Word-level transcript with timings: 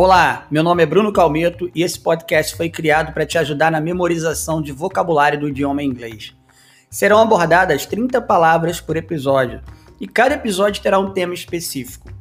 Olá, 0.00 0.46
meu 0.48 0.62
nome 0.62 0.80
é 0.80 0.86
Bruno 0.86 1.12
Calmeto 1.12 1.68
e 1.74 1.82
esse 1.82 1.98
podcast 1.98 2.54
foi 2.56 2.70
criado 2.70 3.12
para 3.12 3.26
te 3.26 3.36
ajudar 3.36 3.68
na 3.68 3.80
memorização 3.80 4.62
de 4.62 4.70
vocabulário 4.70 5.40
do 5.40 5.48
idioma 5.48 5.82
inglês. 5.82 6.36
Serão 6.88 7.18
abordadas 7.18 7.84
30 7.84 8.22
palavras 8.22 8.80
por 8.80 8.96
episódio 8.96 9.60
e 10.00 10.06
cada 10.06 10.36
episódio 10.36 10.80
terá 10.80 11.00
um 11.00 11.10
tema 11.10 11.34
específico. 11.34 12.12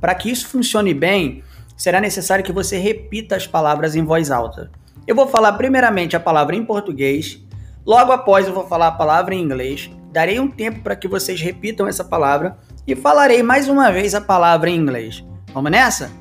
Para 0.00 0.12
que 0.16 0.28
isso 0.28 0.48
funcione 0.48 0.92
bem, 0.92 1.44
será 1.76 2.00
necessário 2.00 2.44
que 2.44 2.50
você 2.50 2.78
repita 2.78 3.36
as 3.36 3.46
palavras 3.46 3.94
em 3.94 4.04
voz 4.04 4.32
alta. 4.32 4.68
Eu 5.06 5.14
vou 5.14 5.28
falar 5.28 5.52
primeiramente 5.52 6.16
a 6.16 6.20
palavra 6.20 6.56
em 6.56 6.64
português, 6.64 7.40
logo 7.86 8.10
após 8.10 8.48
eu 8.48 8.52
vou 8.52 8.66
falar 8.66 8.88
a 8.88 8.92
palavra 8.98 9.36
em 9.36 9.40
inglês, 9.40 9.88
darei 10.10 10.40
um 10.40 10.50
tempo 10.50 10.80
para 10.80 10.96
que 10.96 11.06
vocês 11.06 11.40
repitam 11.40 11.86
essa 11.86 12.02
palavra 12.02 12.58
e 12.84 12.96
falarei 12.96 13.40
mais 13.40 13.68
uma 13.68 13.92
vez 13.92 14.16
a 14.16 14.20
palavra 14.20 14.68
em 14.68 14.74
inglês. 14.74 15.24
Vamos 15.54 15.70
nessa? 15.70 16.19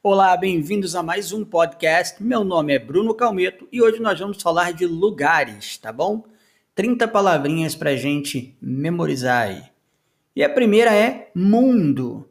Olá, 0.00 0.36
bem-vindos 0.36 0.94
a 0.94 1.02
mais 1.02 1.32
um 1.32 1.44
podcast. 1.44 2.22
Meu 2.22 2.44
nome 2.44 2.72
é 2.72 2.78
Bruno 2.78 3.12
Calmeto 3.16 3.68
e 3.72 3.82
hoje 3.82 3.98
nós 3.98 4.16
vamos 4.16 4.40
falar 4.40 4.72
de 4.72 4.86
lugares, 4.86 5.76
tá 5.76 5.92
bom? 5.92 6.24
30 6.72 7.08
palavrinhas 7.08 7.74
pra 7.74 7.96
gente 7.96 8.56
memorizar 8.62 9.48
aí. 9.48 9.68
E 10.36 10.44
a 10.44 10.48
primeira 10.48 10.94
é 10.94 11.32
mundo. 11.34 12.30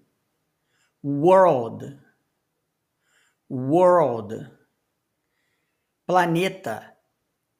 World. 1.03 1.99
World. 3.51 4.49
Planeta. 6.05 6.95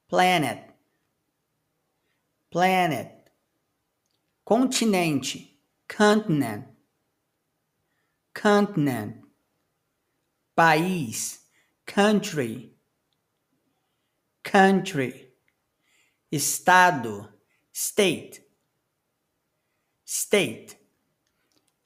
Planet. 0.08 0.70
Planet. 2.50 3.30
Continente. 4.42 5.60
Continent. 5.86 6.64
Continent 8.32 9.27
país, 10.58 11.48
country, 11.86 12.76
country, 14.42 15.32
estado, 16.32 17.32
state, 17.72 18.44
state, 20.04 20.76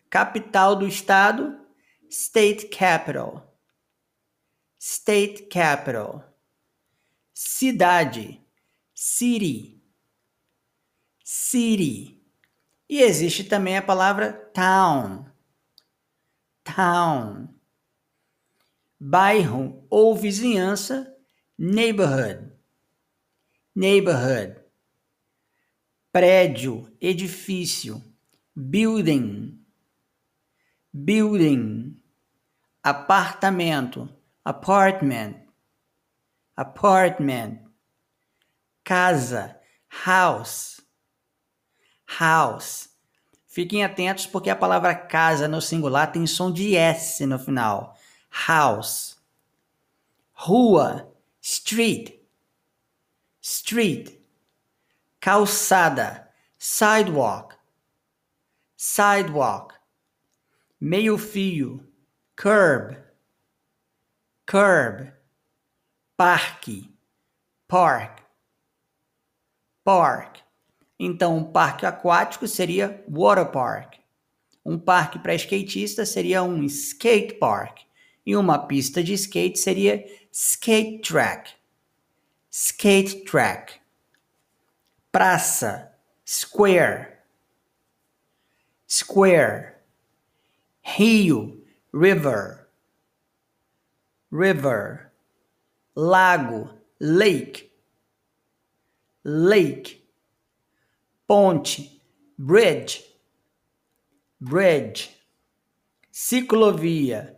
capital 0.09 0.77
do 0.77 0.87
estado, 0.87 1.55
state 2.09 2.69
capital, 2.69 3.55
state 4.79 5.49
capital, 5.51 6.25
cidade, 7.35 8.41
city, 8.95 9.85
city. 11.23 12.25
E 12.89 13.03
existe 13.03 13.45
também 13.45 13.77
a 13.77 13.83
palavra 13.83 14.33
town, 14.55 15.31
town 16.65 17.62
bairro 19.05 19.85
ou 19.91 20.15
vizinhança, 20.15 21.13
neighborhood, 21.59 22.53
neighborhood, 23.75 24.55
prédio, 26.13 26.89
edifício, 27.01 28.01
building, 28.55 29.59
building, 30.95 32.01
apartamento, 32.81 34.09
apartment, 34.45 35.35
apartment, 36.57 37.59
casa, 38.85 39.59
house, 39.89 40.81
house. 42.07 42.89
Fiquem 43.49 43.83
atentos 43.83 44.29
porque 44.29 44.49
a 44.49 44.55
palavra 44.55 44.95
casa 44.95 45.49
no 45.49 45.61
singular 45.61 46.07
tem 46.13 46.25
som 46.25 46.53
de 46.53 46.77
S 46.77 47.27
no 47.27 47.37
final 47.37 47.97
house, 48.33 49.17
rua, 50.33 51.13
street, 51.41 52.19
street, 53.41 54.19
calçada, 55.21 56.29
sidewalk, 56.59 57.55
sidewalk, 58.77 59.75
meio-fio, 60.81 61.87
curb, 62.35 62.97
curb, 64.47 65.13
parque, 66.17 66.91
park, 67.69 68.23
park. 69.85 70.41
Então, 70.99 71.37
um 71.37 71.45
parque 71.45 71.85
aquático 71.85 72.49
seria 72.49 73.05
water 73.09 73.51
park. 73.51 73.97
Um 74.65 74.79
parque 74.79 75.19
para 75.19 75.35
skatista 75.35 76.07
seria 76.07 76.43
um 76.43 76.63
skate 76.63 77.35
park. 77.35 77.81
E 78.25 78.37
uma 78.37 78.59
pista 78.67 79.03
de 79.03 79.15
skate 79.15 79.59
seria 79.59 80.05
skate 80.31 81.01
track. 81.01 81.51
Skate 82.51 83.25
track. 83.25 83.81
Praça, 85.11 85.93
square. 86.25 87.19
Square. 88.87 89.75
Rio, 90.83 91.65
river. 91.93 92.69
River. 94.31 95.13
Lago, 95.95 96.71
lake. 97.01 97.71
Lake. 99.25 100.03
Ponte, 101.27 102.01
bridge. 102.39 103.05
Bridge. 104.41 105.17
Ciclovia, 106.11 107.35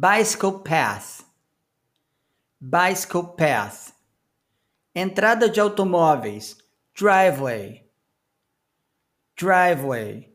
bicycle 0.00 0.60
path, 0.60 1.24
bicycle 2.60 3.24
path, 3.24 3.92
entrada 4.94 5.48
de 5.48 5.60
automóveis, 5.60 6.54
driveway, 6.94 7.82
driveway, 9.34 10.28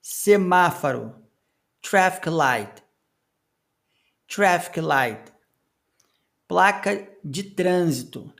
semáforo, 0.00 1.12
traffic 1.82 2.26
light, 2.26 2.82
traffic 4.28 4.76
light, 4.76 5.32
placa 6.48 7.04
de 7.28 7.42
trânsito, 7.42 8.32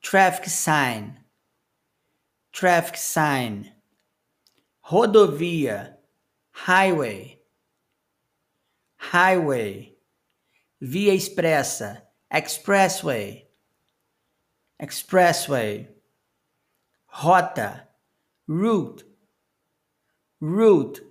traffic 0.00 0.48
sign, 0.48 1.18
traffic 2.50 2.96
sign, 2.96 3.70
rodovia, 4.90 5.96
highway 6.52 7.41
highway, 9.02 9.98
via 10.80 11.12
expressa, 11.12 12.06
expressway, 12.30 13.48
expressway, 14.80 15.88
rota, 17.06 17.88
route, 18.48 19.04
route. 20.40 21.02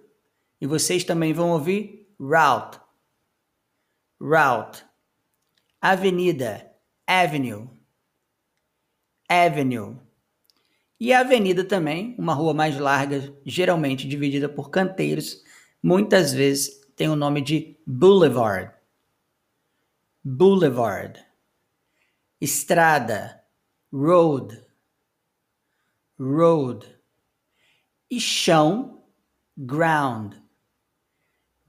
E 0.59 0.65
vocês 0.65 1.03
também 1.03 1.33
vão 1.33 1.51
ouvir 1.51 2.07
route, 2.19 2.79
route, 4.19 4.85
avenida, 5.81 6.71
avenue, 7.05 7.69
avenue. 9.27 9.97
E 10.99 11.11
a 11.11 11.19
avenida 11.19 11.63
também, 11.65 12.15
uma 12.17 12.33
rua 12.33 12.53
mais 12.53 12.79
larga, 12.79 13.35
geralmente 13.45 14.07
dividida 14.07 14.47
por 14.47 14.69
canteiros, 14.69 15.43
muitas 15.83 16.31
vezes 16.31 16.80
tem 17.01 17.09
o 17.09 17.15
nome 17.15 17.41
de 17.41 17.75
Boulevard. 17.83 18.71
Boulevard. 20.23 21.19
Estrada. 22.39 23.43
Road. 23.91 24.63
Road. 26.19 26.85
E 28.07 28.21
chão. 28.21 29.03
Ground. 29.57 30.35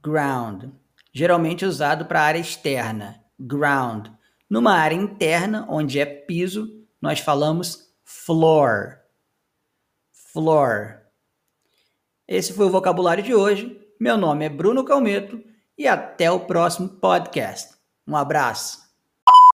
Ground. 0.03 0.65
Geralmente 1.11 1.65
usado 1.65 2.05
para 2.05 2.21
área 2.21 2.39
externa. 2.39 3.25
Ground. 3.39 4.09
Numa 4.47 4.73
área 4.73 4.95
interna, 4.95 5.65
onde 5.67 5.99
é 5.99 6.05
piso, 6.05 6.85
nós 7.01 7.21
falamos 7.21 7.91
floor. 8.03 8.99
Floor. 10.11 11.01
Esse 12.27 12.53
foi 12.53 12.67
o 12.67 12.71
vocabulário 12.71 13.23
de 13.23 13.33
hoje. 13.33 13.82
Meu 14.03 14.17
nome 14.17 14.43
é 14.43 14.49
Bruno 14.49 14.83
Calmeto 14.83 15.41
e 15.77 15.87
até 15.87 16.29
o 16.29 16.41
próximo 16.41 16.89
podcast. 16.89 17.73
Um 18.05 18.17
abraço. 18.17 18.82